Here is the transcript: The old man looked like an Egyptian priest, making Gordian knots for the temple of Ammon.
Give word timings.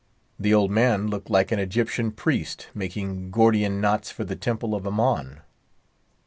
The 0.39 0.51
old 0.51 0.71
man 0.71 1.09
looked 1.09 1.29
like 1.29 1.51
an 1.51 1.59
Egyptian 1.59 2.09
priest, 2.11 2.69
making 2.73 3.29
Gordian 3.29 3.79
knots 3.79 4.09
for 4.09 4.23
the 4.23 4.35
temple 4.35 4.73
of 4.73 4.87
Ammon. 4.87 5.41